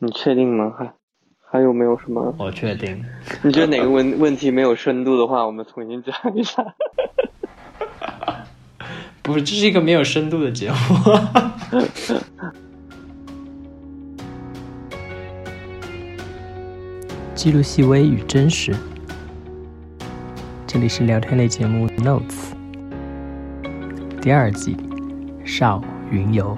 [0.00, 0.72] 你确定吗？
[0.78, 0.92] 还
[1.50, 2.34] 还有没有什么？
[2.38, 3.02] 我确定。
[3.42, 6.62] 你觉得哪个问问题没有深度的话，我们重新讲一下。
[9.22, 10.76] 不是，这是一个没有深度的节目。
[17.34, 18.74] 记录细微与真实。
[20.66, 22.52] 这里是聊天类节目《Notes》
[24.20, 24.76] 第二季，
[25.44, 26.56] 少云游。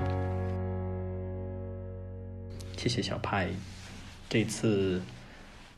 [2.81, 3.47] 谢谢小派，
[4.31, 5.03] 这次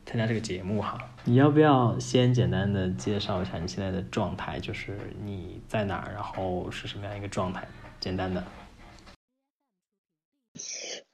[0.06, 0.96] 参加这个节目哈。
[1.24, 4.60] 你要不要先简单的介绍一下你现在的状态？
[4.60, 7.66] 就是你在哪儿，然后是什么样一个状态？
[7.98, 8.44] 简单的。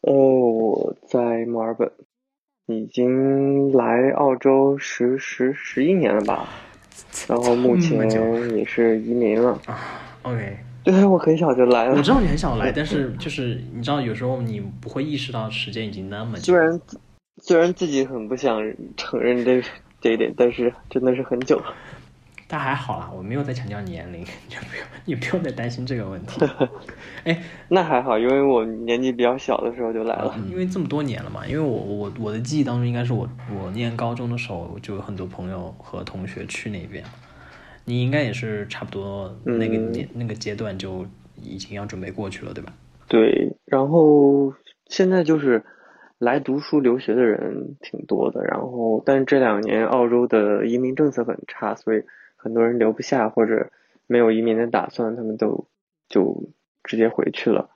[0.03, 1.91] 呃，我在墨尔本，
[2.67, 6.51] 已经来澳洲十十十一年了吧，
[7.27, 8.07] 然后目前
[8.55, 9.59] 也是移民了。
[9.65, 9.81] 啊
[10.21, 10.59] ，OK。
[10.91, 11.95] 对，我很小就来了。
[11.95, 16.45] 我知道你很想来， 但是就是你知道，有时候你不会意识到时间已经那么久。
[16.45, 16.81] 虽然
[17.43, 18.59] 虽然自己很不想
[18.97, 19.63] 承认这
[20.01, 21.65] 这一点，但是真的是很久了。
[22.51, 26.41] 但还好啦，我没有在强调年龄， 你不用你不用再担心这个问题。
[27.25, 30.35] 哎，那还好，因为我年纪比较小的时候就来了。
[30.51, 33.29] 因为这么多年了嘛，因为我我我的记忆当中，应该是我
[33.63, 37.05] 我念高中的时候就有很多朋友和同学去那边。
[37.89, 41.07] 你应该也是差不多那个年那个阶段就
[41.43, 42.75] 已经要准备过去了，对吧？
[43.09, 44.53] 对，然后
[44.89, 45.65] 现在就是
[46.19, 52.03] 来读书留学的人挺多的，然后但是这两年澳洲的移民政策很差，所以
[52.37, 53.71] 很多人留不下或者
[54.07, 55.67] 没有移民的打算，他们都
[56.11, 56.51] 就
[56.85, 57.71] 直接回去了，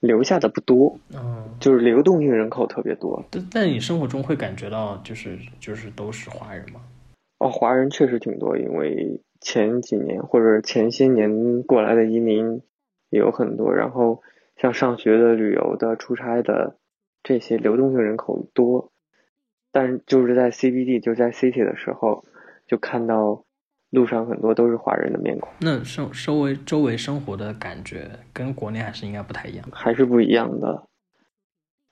[0.00, 3.22] 留下的不多，嗯，就是流动性人口特别多。
[3.30, 6.80] 但但你生活中会感觉到就是就是都是华人吗？
[7.40, 9.20] 哦，华人确实挺多，因为。
[9.42, 12.62] 前几年或者前些年过来的移民
[13.10, 14.22] 也有很多，然后
[14.56, 16.78] 像上学的、旅游的、出差的
[17.24, 18.92] 这些流动性人口多，
[19.72, 22.24] 但就是在 CBD 就在 City 的时候，
[22.66, 23.44] 就看到
[23.90, 25.50] 路上很多都是华人的面孔。
[25.60, 30.86] 那生周围周围生活的感觉跟国内还是应该不太一样，还是不一样的。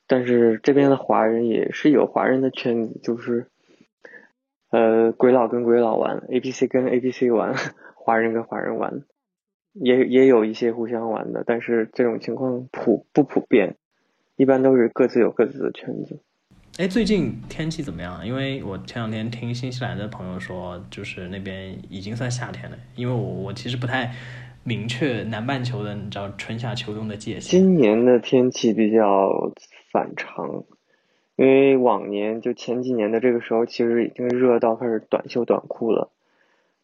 [0.06, 3.50] 但是这边的华人也是有华人的圈子，就是。
[4.70, 7.54] 呃，鬼佬跟鬼佬玩，A B C 跟 A B C 玩，
[7.96, 9.02] 华人跟华人玩，
[9.72, 13.76] 也也有一些互相玩的，但是这种情况普不普遍，
[14.36, 16.20] 一般都是各自有各自的圈子。
[16.78, 18.24] 哎，最近天气怎么样？
[18.24, 22.78] 因为我前两天听新西兰的朋友说，就是那边已经算夏天了。
[22.94, 24.12] 因为我我其实不太
[24.62, 27.60] 明确南半球的你知道春夏秋冬的界限。
[27.60, 29.52] 今年的天气比较
[29.92, 30.64] 反常。
[31.40, 36.10] 因为往年就前几年的这个时候，其实已经热到开始短袖短裤了。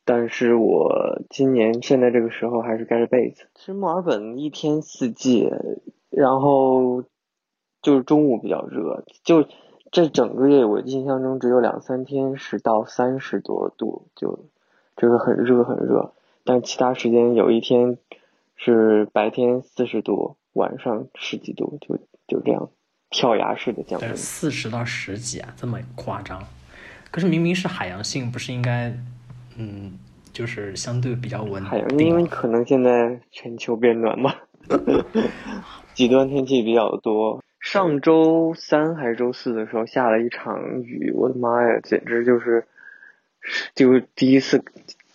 [0.07, 3.49] 但是我今年现在这个时候还是盖着被子。
[3.55, 5.53] 其实墨尔本一天四季，
[6.09, 7.05] 然后
[7.83, 9.45] 就是中午比较热，就
[9.93, 14.47] 这整个月我印象中只有两三天是到三十多度，就
[14.97, 16.15] 就是很热很热。
[16.45, 17.99] 但其他时间有一天
[18.55, 22.71] 是白天四十度，晚上十几度，就就这样。
[23.17, 26.45] 跳崖式的降温，四十到十几啊，这么夸张？
[27.11, 28.93] 可是明明是海洋性，不是应该，
[29.57, 29.99] 嗯，
[30.35, 31.71] 就是相对比较稳定？
[31.71, 34.35] 海洋因为可能现在全球变暖嘛，
[35.95, 37.43] 极端天气比较多。
[37.59, 42.67] 上周三还是周四的时候下了一场雨，我的妈呀，简直就是，
[43.75, 44.63] 就第一次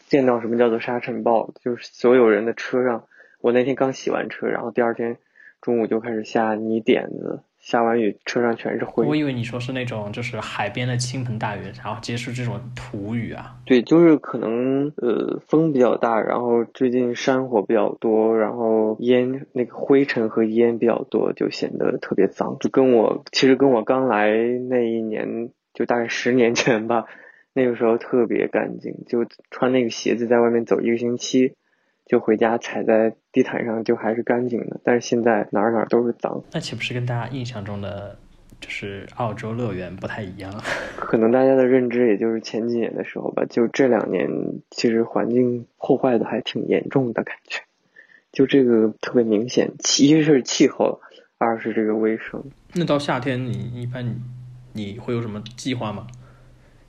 [0.07, 3.03] 见到什么叫做沙尘暴，就是所有人的车上，
[3.41, 5.17] 我那天刚洗完车，然后第二天
[5.61, 7.43] 中午就开始下泥点子。
[7.61, 9.05] 下完雨，车上全是灰。
[9.05, 13.55] 我以为你说是那种，就是海边的倾盆大雨，然后接触这种土雨啊。
[13.65, 22.57] 对，就是可能呃风比较大，然后最近山火比较多，然后烟那个灰尘和烟比较多，就显得特别脏。
[22.59, 24.31] 就跟我其实跟我刚来
[24.67, 27.05] 那一年，就大概十年前吧，
[27.53, 31.53] 那个时候特别干净，就穿那个鞋子在外面走一个星期。
[32.11, 36.43] 就回家踩在地毯上就还是干净的，但是现在哪儿哪儿都是脏。
[36.51, 38.17] 那岂不是跟大家印象中的，
[38.59, 40.53] 就是澳洲乐园不太一样？
[40.99, 44.29] 可能大家的认知也就是前几年的时候吧，就这两年
[44.71, 47.61] 其实环境破坏的还挺严重的感觉，
[48.33, 49.71] 就这个特别明显。
[50.01, 50.99] 一是气候，
[51.37, 52.43] 二是这个卫生。
[52.73, 54.13] 那到夏天你一般
[54.73, 56.07] 你会有什么计划吗？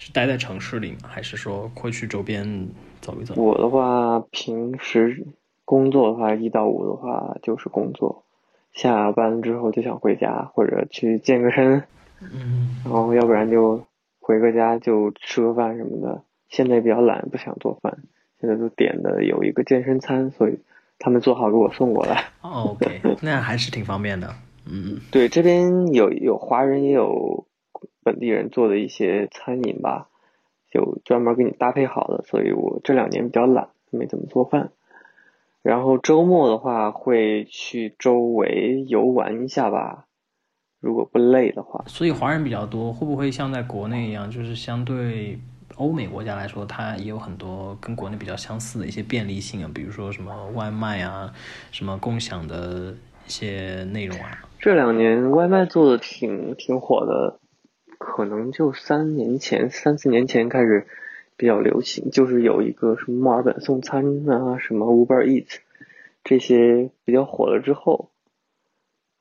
[0.01, 0.99] 是待在城市里吗？
[1.07, 2.69] 还是说会去周边？
[3.03, 3.35] 走一走。
[3.37, 5.27] 我的话，平时
[5.67, 8.25] 工作的话，一到五的话就是工作，
[8.73, 11.83] 下班之后就想回家或者去健个身，
[12.21, 13.85] 嗯，然后要不然就
[14.21, 16.23] 回个家就吃个饭什么的。
[16.49, 17.99] 现在比较懒，不想做饭，
[18.41, 20.59] 现在都点的有一个健身餐，所以
[20.99, 22.25] 他们做好给我送过来。
[22.43, 24.29] OK， 那还是挺方便的。
[24.65, 27.47] 嗯，对，这边有有华人也有
[28.05, 30.09] 本地人做的一些餐饮吧，
[30.73, 34.71] 就专门给你搭配好的，所以我这两年比较懒，没怎么做饭。
[35.63, 40.07] 然后周末的话会去周围游玩一下吧，
[40.81, 41.85] 如果不累的话。
[41.87, 45.39] 所以华人比较多，会不会像在国内一样，就是相对
[45.77, 51.33] 欧美国家来说，它也有很多跟国内比较相似的一些便利性啊，比如说什么外卖啊，
[51.71, 52.93] 什么共享的
[53.27, 54.39] 一些内容啊。
[54.59, 57.39] 这两年外卖做的挺挺火的，
[58.03, 60.87] 可能就三年前、三四年前开始。
[61.35, 65.57] 比较流行，就是有一个什么墨尔本送餐啊，什么 Uber Eats
[66.23, 68.11] 这些比较火了之后，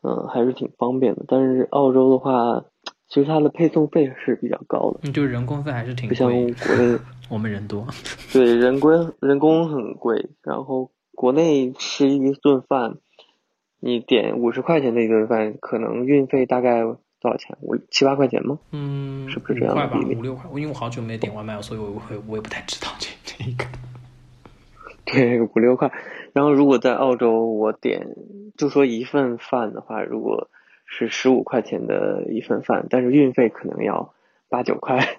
[0.03, 1.23] 嗯，还是挺方便的。
[1.27, 2.65] 但是澳洲的话，
[3.07, 6.37] 其实它的配送费是比较高的，嗯，就是人工费还是挺不像国
[6.75, 6.99] 内，
[7.31, 7.87] 我们人多，
[8.31, 10.29] 对，人工人工很贵。
[10.43, 12.97] 然后国内吃一顿饭，
[13.79, 16.83] 你点五十块钱的一顿饭，可能运费大概。
[17.21, 17.55] 多少钱？
[17.61, 18.57] 五七八块钱吗？
[18.71, 20.15] 嗯，是不是这样的比例？
[20.15, 20.49] 五六块。
[20.51, 23.65] 我因为我好久没点外卖了，所以我会我也不太知道这这一个。
[25.05, 25.91] 对，五六块。
[26.33, 28.15] 然后如果在澳洲，我点
[28.57, 30.49] 就说一份饭的话，如果
[30.85, 34.13] 是十五块钱的一份饭，但是运费可能要
[34.49, 35.17] 八九块。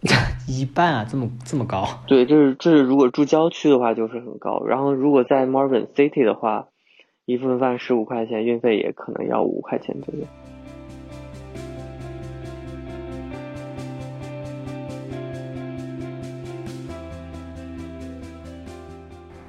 [0.46, 1.86] 一半啊，这么这么高？
[2.06, 4.62] 对，这是这是如果住郊区的话就是很高。
[4.66, 6.68] 然后如果在 Marvin City 的话，
[7.24, 10.26] 一份饭十五块钱，运费也可能要五块钱左右。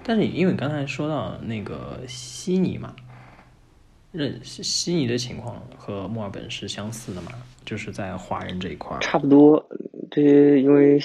[0.08, 2.96] 但是因为你刚才说到那个悉尼嘛，
[4.12, 7.32] 认悉尼的情况和墨尔本是相似的嘛，
[7.66, 9.00] 就是在华人这一块儿。
[9.00, 9.68] 差不多，
[10.12, 11.00] 这些因为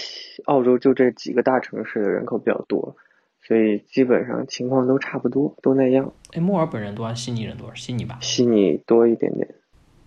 [0.45, 2.95] 澳洲就这几个大城市的人口比较多，
[3.41, 6.13] 所以基本上情况都差不多，都那样。
[6.33, 7.75] 哎，墨尔本人多还是悉尼人多？
[7.75, 8.19] 悉尼吧。
[8.21, 9.49] 悉尼多一点点。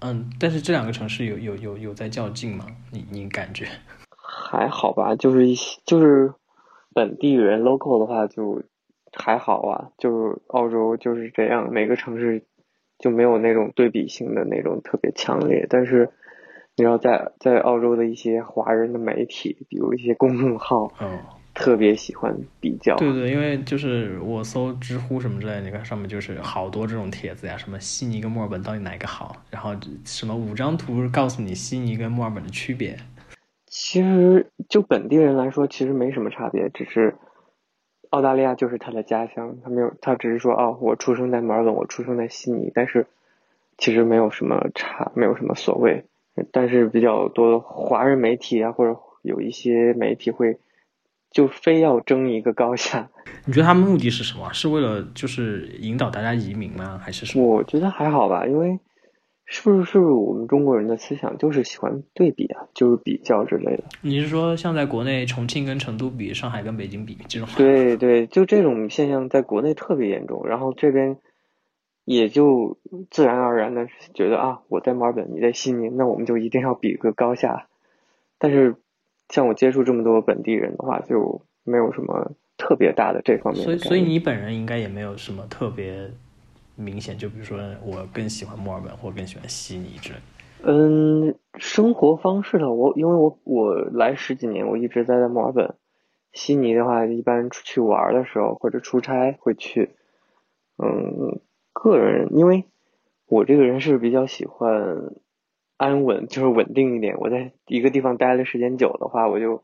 [0.01, 2.67] 嗯，但是这两个城市有有有有在较劲吗？
[2.91, 3.67] 你你感觉？
[4.15, 6.31] 还好吧，就是一些就是
[6.93, 8.61] 本地人 local 的话就。
[9.15, 12.43] 还好啊，就是澳洲就是这样，每个城市
[12.99, 15.67] 就没有那种对比性的那种特别强烈。
[15.69, 16.09] 但是，
[16.75, 21.19] 你要在在澳洲的一些华人的媒体，比如一些公众号，嗯，
[21.53, 22.95] 特别喜欢比较。
[22.95, 29.75] 对对，因为就是我搜知乎什么之类的，你看上面就是好多这种帖子呀，什么悉尼跟墨尔本到底哪个好，然后
[30.05, 32.97] 什么五张图告诉你悉尼跟墨尔本的区别。
[33.67, 37.15] 其实就本地人来说，其实没什么差别，只是。
[38.13, 43.07] 澳大利亚就是他的家乡，他没有，他只是说哦，我出生在墨尔本，我出生在悉尼，但是
[43.79, 46.05] 其实没有什么差，没有什么所谓。
[46.51, 50.59] 但是比较多华人媒体啊，或者有一些媒体会
[51.31, 53.09] 就非要争一个高下。
[53.47, 54.53] 你觉得他们目的是什么？
[54.53, 56.99] 是为了就是引导大家移民吗？
[57.03, 57.43] 还是什么？
[57.43, 58.77] 我觉得还好吧，因为。
[59.53, 63.83] 是不是是不是我们中国人的思想就是喜欢对比啊，就是比较之类的？
[64.01, 67.47] 你是说像在国内重庆跟成都比，上海跟北京比这种？
[67.55, 71.17] 对对，就这种现象在国内特别严重，然后这边
[72.03, 72.79] 也就
[73.11, 77.67] 自然而然的觉得啊，我在墨尔本，你在悉尼，那我们就一定要比个高下。
[78.39, 78.75] 但是
[79.29, 83.63] 像我接触这么多本地人的话，就没有什么特别大的这方面。
[83.63, 86.09] 所以所以你本人应该也没有什么特别。
[86.75, 90.19] 明显，就比如说，我更喜欢墨尔本，或更喜欢悉尼之类。
[90.63, 95.75] 嗯，生活方式的我，因为我我来十几年，我一直待在墨尔本。
[96.31, 99.91] 悉尼的话，一般出去玩的时候或者出差会去。
[100.77, 101.41] 嗯，
[101.73, 102.65] 个人，因为
[103.27, 105.13] 我这个人是比较喜欢
[105.77, 107.17] 安稳，就是稳定一点。
[107.19, 109.63] 我在一个地方待的时间久的话，我就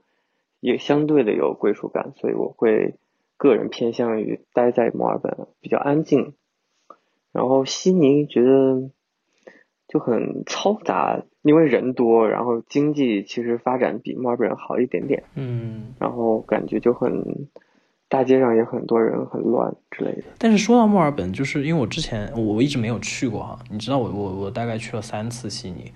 [0.60, 2.96] 也相对的有归属感，所以我会
[3.38, 6.36] 个人偏向于待在墨尔本，比较安静。
[7.32, 8.90] 然后悉尼觉得
[9.88, 15.24] 就很嘈杂，因为人多，然后经济其实发展比墨尔本好一点点。
[15.36, 17.48] 嗯，然后感觉就很
[18.08, 20.24] 大街上也很多人，很乱之类的。
[20.38, 25.92] 但是说到墨尔本，就是因为我之前我一直没有去过哈，你知道我我我大概去了三次悉尼，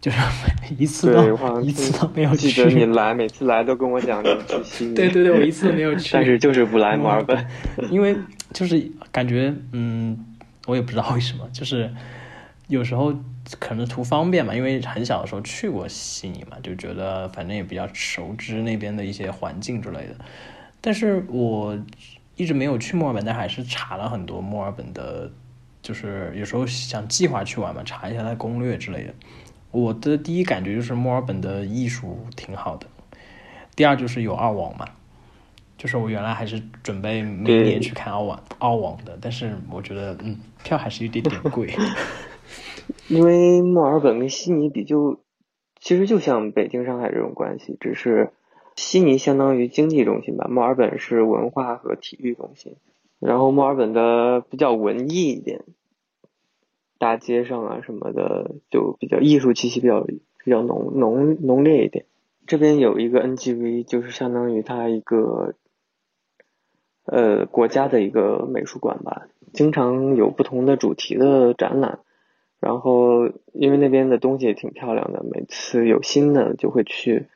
[0.00, 0.18] 就是
[0.62, 2.48] 每一次都一次都没有去。
[2.48, 4.94] 记得你来，每次来都跟我讲你去悉尼。
[4.96, 6.10] 对对对，我一次都没有 去。
[6.14, 7.46] 但是就是不来墨尔本，
[7.90, 8.16] 因为
[8.52, 10.18] 就是感觉嗯。
[10.66, 11.92] 我也不知道为什么，就是
[12.68, 13.14] 有时候
[13.58, 20.16] 可能图方便嘛，因为很小的时候去过悉尼嘛，就觉得反正也比较熟知那边的一些环境之类的。
[20.80, 21.78] 但是我
[22.36, 25.30] 一直没有去墨尔本，但还是查了很多墨尔本的，
[25.82, 29.14] 就是有时候想计划去玩嘛，查一下它攻略之类的。
[29.70, 32.86] 我的第一感觉就是墨尔本的艺术挺好的，
[33.76, 34.88] 第二就是有二网嘛。
[35.84, 41.68] 就是我原来还是准备明年去看澳网澳网的，但是我觉得嗯，票还是有点点贵。
[43.08, 45.20] 因为墨尔本跟悉尼比就，
[45.78, 48.30] 其实就像北京、上海这种关系，只是
[48.76, 52.76] 悉尼相当于经济中心吧，墨尔本是文化和体育中心。
[53.18, 55.60] 然后墨尔本的比较文艺一点，
[56.96, 62.06] 大街上啊什么的就比较艺术气息比较比较浓浓浓烈一点。
[62.46, 65.54] 这边有一个 NGV，就是相当于它一个
[67.06, 71.98] 呃国家的一个美术馆吧，经常有不同的主题的展览。
[72.60, 77.28] 然后因为那边的东西也挺漂亮的，每次有新的就会去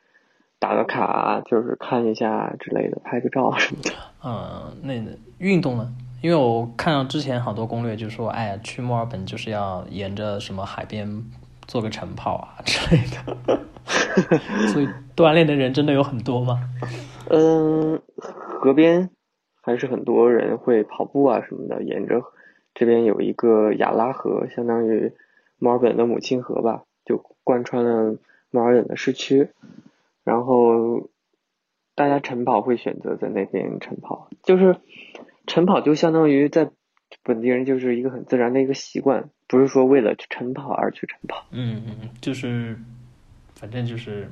[0.57, 3.91] 打个卡，就是看一下之类的，拍个照什么的。
[4.25, 4.95] 嗯，那
[5.37, 5.93] 运动呢？
[6.23, 11.23] 因为我看到之前好多攻略就说，哎呀，去墨尔本就是要沿着什么海边
[11.67, 13.59] 做个晨跑啊之类的。
[14.73, 16.59] 所以锻炼的人真的有很多吗？
[17.29, 18.01] 嗯，
[18.61, 19.09] 河边
[19.61, 21.83] 还是很多人会跑步啊什么的。
[21.83, 22.23] 沿着
[22.73, 25.13] 这边有一个亚拉河，相当于
[25.57, 28.17] 墨尔本的母亲河吧，就贯穿了
[28.51, 29.49] 墨尔本的市区。
[30.23, 31.09] 然后
[31.95, 34.77] 大家晨跑会选择在那边晨跑，就是
[35.47, 36.69] 晨跑就相当于在
[37.23, 41.45] 本地人就是一个很自然的一个习惯，不是说为了去晨跑而去晨跑。
[41.51, 42.77] 嗯嗯，就是。
[43.55, 44.25] 反正就是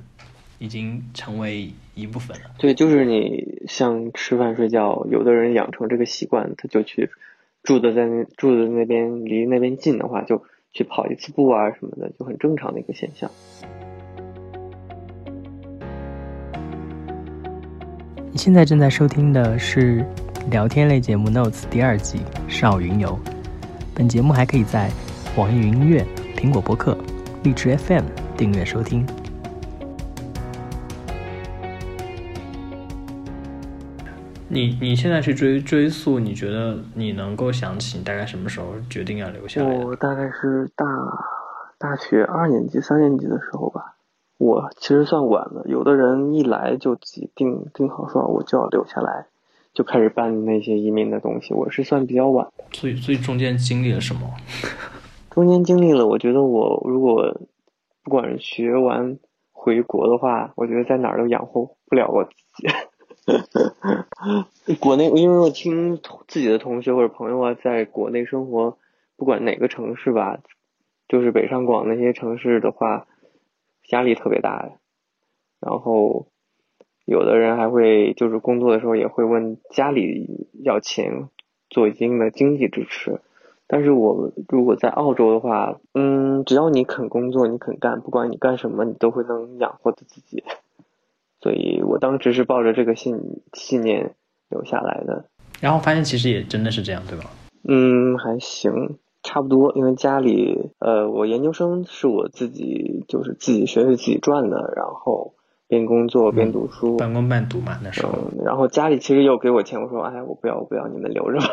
[0.60, 2.52] 已经成为一部分了。
[2.58, 7.10] 对，就是你像吃饭睡觉，有的人养成这个习惯，他就去
[7.64, 13.30] 住的在那住的那边，离那边近的话，就去跑一次步啊什么的，就很正常的一个现象。
[18.32, 20.06] 你现在正在收听的是
[20.52, 23.10] 聊天类节目《Notes》第二季《少云游》。
[23.96, 24.92] 本节目还可以在
[25.36, 26.96] 网易云音乐、苹果播客、
[27.44, 28.06] 荔枝 FM
[28.38, 29.04] 订阅收听。
[34.50, 39.78] 你你现在去追追溯，你觉得你能够想起你大概什么时候决定要留下来？
[39.84, 40.86] 我大概是大
[41.78, 43.96] 大学二年级、三年级的时候吧。
[44.38, 49.26] 我其实算晚了，有的人一来就自己定定好说我就要留下来，
[49.74, 51.54] 就开始办那些移民的东西。
[51.54, 52.64] 我是算比较晚的。
[52.72, 54.22] 所以所以中间经历了什么？
[55.32, 57.36] 中间经历了，我觉得我如果
[58.04, 59.18] 不管学完
[59.52, 62.68] 回国的话，我觉得在哪儿都养活不了我自己。
[64.80, 68.78] 国内，因为我听自己的同学或者朋友啊，在国内生活，
[69.18, 70.40] 不管哪个城市吧，
[71.08, 73.06] 就是北上广那些城市的话，
[73.90, 74.72] 压力特别大。
[75.60, 76.28] 然后，
[77.06, 81.30] 有的人还会就是工作的时候也会问家里要钱，
[81.70, 83.22] 做一定的经济支持。
[83.70, 90.44] 但是我如果在澳洲的话，嗯，只要你肯工作，你肯干，不管你干什么，你都会能养活自己。
[91.42, 93.16] 所以我当时是抱着这个信
[93.54, 94.16] 信念
[94.50, 95.26] 留下来的，
[95.60, 97.30] 然后发现其实也真的是这样，对吧？
[97.70, 99.74] 嗯，还行，差不多。
[99.76, 105.34] 因为家里，呃，我研究生是我自己就是自己学费自己赚的，然后
[105.68, 108.32] 边工作边读书，半工半读嘛那时候。
[108.44, 111.48] 然后家里其实又给我钱，我说哎，我不要，我不要，你们留着吧。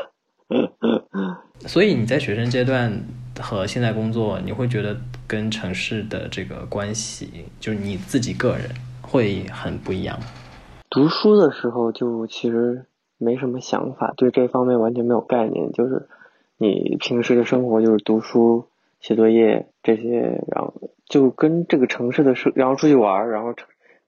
[1.66, 2.92] 所以你在学生阶段
[3.40, 8.70] 和现在工作，你会觉得跟城市的这个关系，就是你自己个人。
[9.14, 10.18] 会很不一样。
[10.90, 15.70] 读书的时候就其实没什么想法，对这方面完全没有概念。
[15.70, 16.08] 就是
[16.58, 18.66] 你平时的生活就是读书、
[18.98, 20.74] 写作业这些，然后
[21.06, 23.54] 就跟这个城市的生，然后出去玩，然后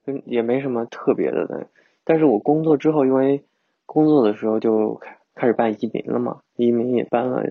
[0.05, 1.67] 跟也没什么特别的。
[2.03, 3.45] 但是我工作之后，因为
[3.85, 7.45] 工作的时候就开开始办移民了嘛，移民也办了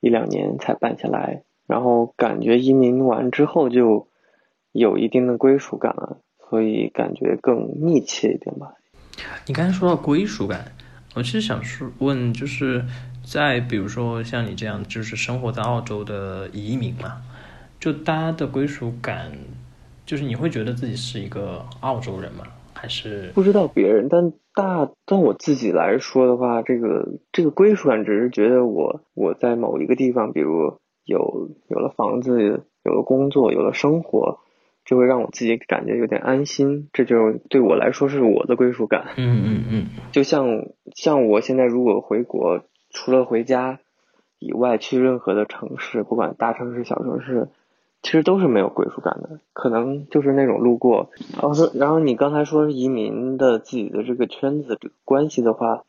[0.00, 4.08] 一两年才办下来，然后感觉移民完之后就
[4.72, 6.20] 有一定的归属感了。
[6.48, 8.74] 所以感觉更密切一点吧。
[9.46, 10.72] 你刚才说到归属感，
[11.14, 12.84] 我其实想说问，就是
[13.24, 17.22] 在比如说像你这样，就是生活在澳洲的移民嘛，
[17.80, 19.32] 就大家的归属感，
[20.06, 22.44] 就是你会觉得自己是一个澳洲人吗？
[22.74, 34.38] 还是不知道别人，但大但我自己来说的话，这个这个归属感只是觉得我我在某一个地方，比如有有了房子，有了工作，有了生活。
[34.88, 39.08] 就会让我自己感觉有点安心，这就对我来说是我的归属感。
[39.18, 40.64] 嗯嗯嗯，就像
[40.94, 43.80] 像我现在如果回国，除了回家
[44.38, 47.50] 以外，去任何的城市，不管大城市小城市，
[48.00, 49.40] 其实都是没有归属感的。
[49.52, 51.10] 可能就是那种路过。
[51.34, 55.84] 然后说，然后你刚才说移民的自己的这个圈子这个关系的话，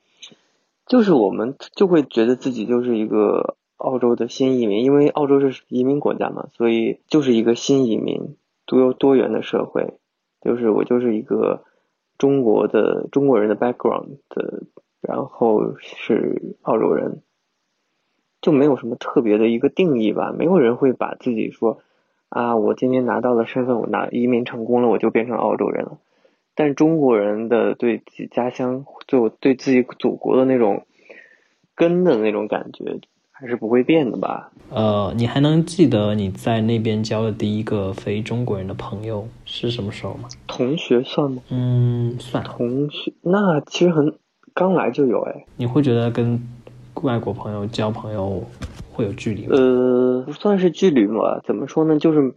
[0.88, 8.36] 就是我们就会觉得自己就是一个澳洲的新移民，因为澳洲是移民国家嘛，所以就是一个新移民。
[8.69, 9.95] 多多元的社会，
[10.41, 11.63] 就是我就是一个
[12.19, 14.61] 中国的中国人的 background 的，
[15.01, 17.23] 然后是澳洲人，
[18.41, 21.79] 就没有什么特别的一个定义吧，没有人会把自己说
[22.29, 25.97] 啊，我今天拿到了身份，我拿移民成功了，我就变成澳洲人了。
[26.53, 30.85] 但中国人的对自己家乡，就对自己祖国的那种
[31.73, 32.99] 根的那种感觉。
[33.39, 34.51] 还是不会变的吧？
[34.69, 40.27] 呃，你还能记得你在那边交的第一个非中国人的朋友是什么时候吗？
[40.46, 41.41] 同学算吗？
[41.50, 42.43] 嗯，算。
[42.43, 44.13] 同学，那其实很
[44.53, 45.46] 刚来就有哎。
[45.55, 46.38] 你会觉得跟
[47.01, 48.43] 外国朋友交朋友
[48.91, 49.55] 会有距离吗？
[49.55, 51.41] 呃，不算是距离吧？
[51.46, 51.98] 怎么说呢？
[51.98, 52.36] 就是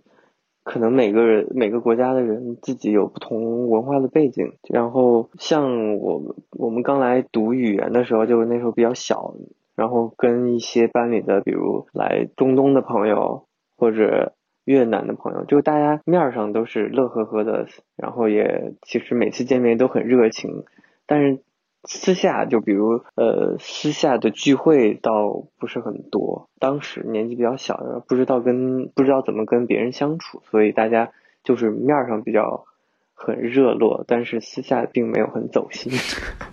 [0.63, 9.35] 可能每个人每个国家的人自己有不同文化的背景，然后像我们我们刚来读语言的时候，就是那时候比较小。
[9.75, 20.65] 然后跟一些班里的，比如来中东的朋友或者越南的朋友，就大家面上都是乐呵呵的，然后也其实每次见面都很热情，
[21.07, 21.43] 但是
[21.85, 26.49] 私下就比如呃私下的聚会倒不是很多。
[26.61, 31.11] 当时年纪比较小，不知道跟不知道怎么跟别人相处，所以大家
[31.43, 32.67] 就是面上比较
[33.15, 35.91] 很热络，但是私下并没有很走心。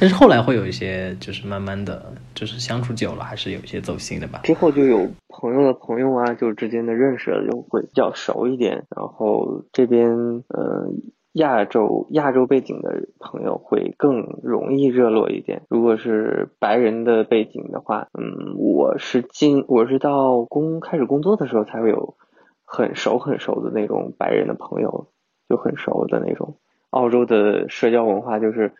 [0.00, 4.40] 但是后来会有一些，就是慢慢的就是相处久了，还是有一些走心的吧。
[4.42, 8.84] 之后就有朋友的朋友啊，就之间的认识，就会比较熟一点。
[8.94, 10.10] 然后这边
[10.48, 10.90] 呃
[11.32, 15.62] 亚洲亚洲背景的朋友会更容易热络一点。
[15.68, 22.16] 如果是白人的背景的话，嗯，我是进我是到工开始工作的时候才会有
[22.64, 25.08] 很熟很熟的那种白人的朋友，
[25.48, 26.56] 就很熟的那种。
[26.90, 28.72] 澳洲的社交文化就是。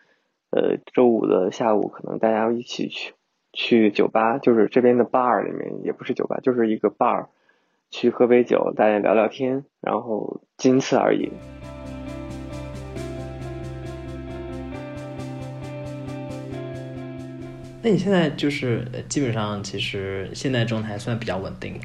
[0.55, 3.15] 呃，周五的下午可能大家一起去
[3.53, 7.27] 去酒吧，就是这边的 bar 里面也不是酒吧，就是一个 bar，
[7.91, 11.33] 去喝杯酒，大家聊聊天，然后仅此而已。
[17.83, 21.81] 那你现在就是基本上其实现在状态算比较稳定，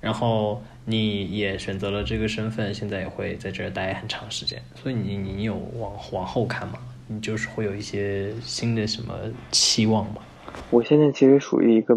[0.00, 6.78] 然后你也选择了这个身份，现在也会在这儿待很长时间，所以你你有往往后看吗？
[7.12, 9.14] 你就是会有一些新的什么
[9.50, 10.22] 期望吗？
[10.70, 11.94] 我现在其实属于一个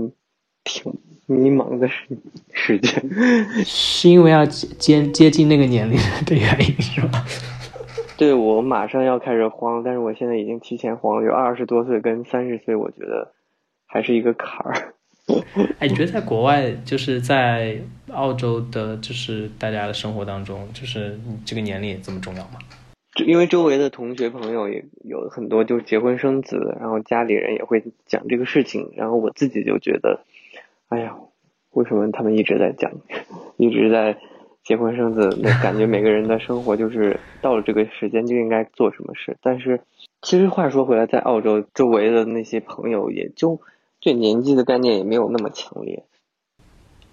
[0.64, 0.94] 挺
[1.28, 2.08] 迷茫的时
[2.54, 3.04] 时间，
[3.66, 7.26] 是因为要接接近那个年龄的原因是吧？
[8.18, 11.24] 对，我马上要开始慌，但是我现在已经提前慌了。
[11.26, 13.34] 有二十多岁跟三十岁，我觉得
[13.86, 14.94] 还是一个坎儿。
[15.80, 17.78] 哎，你觉得在国外，就是在
[18.14, 22.60] 澳洲的，就是大家的生活当中，就是你这个年龄这么重要吗？
[23.24, 30.26] 因为周围的同学朋友也有很多就结婚生子，然后家里人也会讲这个事情，然后我自己就觉得，
[30.90, 31.16] 哎呀，
[31.72, 32.92] 为什么他们一直在讲，
[33.56, 34.18] 一直在
[34.64, 35.38] 结婚生子？
[35.42, 39.38] 那感觉每个人的生活就是到了这个时间就应该做什么事。
[39.42, 39.80] 但是
[40.22, 43.62] 其实话说回来，在澳洲周围的那些朋友，也就
[44.02, 46.04] 对年纪的概念也没有那么强烈。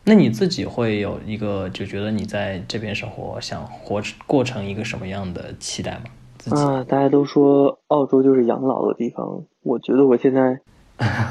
[0.05, 6.05] 那你自己会有一个就觉得你在这边生活想活过成一个什么样的期待吗？
[6.51, 10.59] 啊，大家都说澳洲就是养老的地方，我觉得我现在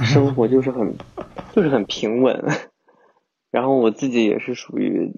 [0.05, 0.95] 生活就是很
[1.53, 2.45] 就是很平稳，
[3.51, 5.11] 然后我自己也是属于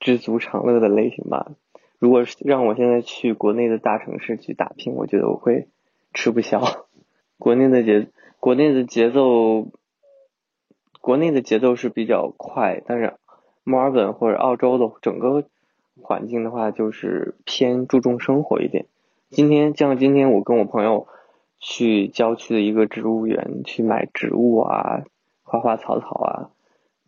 [0.00, 1.52] 知足常乐的类型吧。
[1.98, 5.68] 如果让我现在去国内的大城市去打拼，我觉得我会
[6.14, 6.62] 吃不消。
[7.36, 8.08] 国内的节
[8.40, 9.68] 国内的节奏。
[11.00, 13.14] 国内的节奏是比较快，但是
[13.64, 15.44] 墨尔本或者澳洲的整个
[16.00, 18.86] 环境的话，就是偏注重生活一点。
[19.30, 21.06] 今天像今天我跟我朋友
[21.60, 25.04] 去郊区的一个植物园去买植物啊，
[25.42, 26.50] 花花草草啊，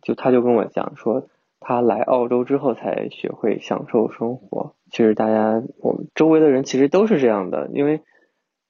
[0.01, 1.27] 就他就跟我讲说，
[1.59, 4.73] 他来澳洲之后才学会享受生活。
[4.89, 8.01] 其实大家我们周围的人其实都是这样的，因为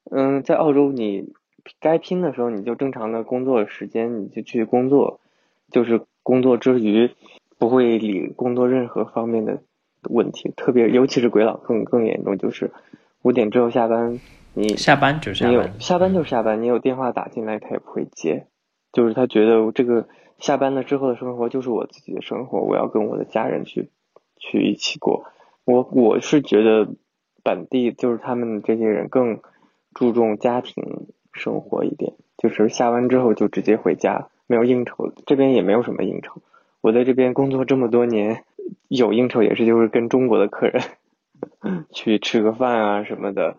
[0.10, 1.34] 嗯，在澳洲你。
[1.80, 5.20] 该拼的时候，你就正常的工作时间，你就去工作，
[5.72, 7.12] 就是工作之余
[7.58, 9.62] 不会理工作任何方面的
[10.10, 10.52] 问题。
[10.56, 12.72] 特别尤其是鬼佬更更严重，就是
[13.22, 14.20] 五点之后下班，
[14.54, 18.48] 你下班就下班，下班就下班，你有电话打进来他也不会接，
[18.92, 20.08] 就是他觉得这个
[20.40, 23.90] 下班了之后的生活就是我自己的生活，我要跟我的家人去
[24.38, 25.26] 去一起过。
[25.66, 26.90] 我我是觉得
[27.44, 29.40] 本地就是他们这些人更
[29.94, 31.08] 注重家庭。
[31.34, 35.12] 生活一点，就是下班之后就直接回家，没有应酬。
[35.26, 36.42] 这边也没有什么应酬。
[36.82, 38.44] 我在这边工作这么多年，
[38.88, 40.82] 有应酬也是就是跟中国的客人
[41.94, 43.58] 去吃个饭啊什么的。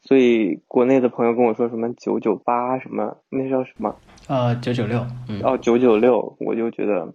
[0.00, 3.96] 所以国内的朋友跟我说什么九九八什么，那叫什么？
[4.28, 5.04] 呃，九九六。
[5.42, 7.12] 哦，九九六，我就觉得，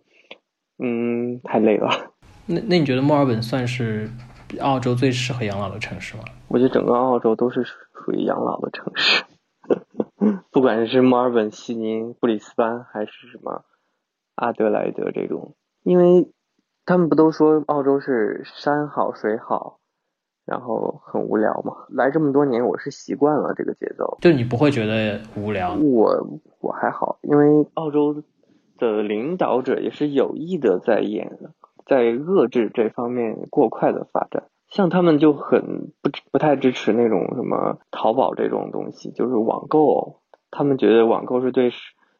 [0.77, 1.89] 嗯，太累了。
[2.45, 4.09] 那那你觉得墨尔本算是
[4.59, 6.23] 澳洲最适合养老的城市吗？
[6.49, 9.23] 我觉得整个澳洲都是属于养老的城市。
[10.53, 13.65] 不管是墨尔本、悉尼、布里斯班还是什么
[14.35, 16.31] 阿德莱德这种，因为
[16.85, 19.79] 他们不都说澳洲是山好水好，
[20.45, 21.87] 然后很无聊嘛？
[21.89, 25.73] 来这么多年，我是习惯了这个节奏，就你不会觉得无聊。
[25.73, 28.23] 我我还好，因为澳洲
[28.77, 31.39] 的领导者也是有意的在演，
[31.87, 34.43] 在遏制这方面过快的发展。
[34.67, 40.19] 像他们就很不不太支持那种什么淘宝这种东西，就是网购。
[40.55, 41.71] 他们觉得网购是对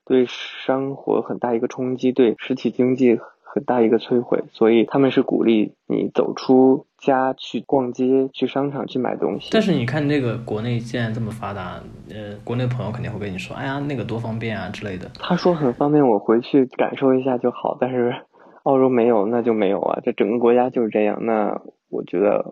[0.06, 9.50] 对生活很大一个冲击，对实体经济很大一个摧毁，所以他们是鼓励你走出家去逛街、去商场去买东西。
[9.52, 17.78] 但是你看那个国内现在这么发达，呃，国内朋友肯定会跟你说：“哎呀，那个多方便啊之类的。”他说很方便，我回去感受一下就好。
[17.80, 18.13] 但是
[18.63, 21.19] 澳洲没有，那就没有啊，这整个国家就是这样。
[21.26, 21.62] 那。
[21.96, 22.52] 我觉得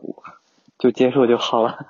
[0.78, 1.88] 就接受就好了。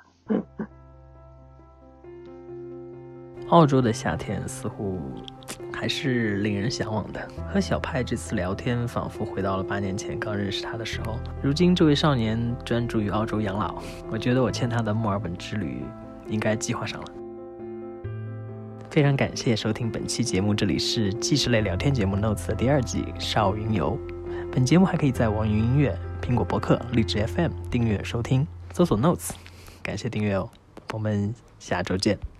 [3.48, 5.00] 澳洲的夏天似乎
[5.72, 7.28] 还是令人向往的。
[7.52, 11.18] 和小派这次聊天，仿佛回到了八年前刚认识他的时候。
[11.42, 15.84] 如今，这位少年专注于澳洲养老，我觉得我欠他的墨尔本之旅
[16.28, 17.06] 应该计划上了。
[18.90, 23.98] 非常感谢收听本期节目，这里是纪实类聊天节目《Notes》的第二季《少云游》。
[24.50, 25.98] 本节目还可以在网易云音乐。
[26.20, 29.30] 苹果博客、荔枝 FM 订阅收听，搜索 Notes，
[29.82, 30.48] 感谢订阅哦，
[30.92, 32.31] 我们下周见。